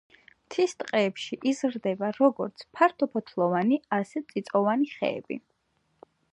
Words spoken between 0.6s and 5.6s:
ტყეებში იზრდება როგორც ფართოფოთლოვანი, ისე წიწვოვანი ხეები.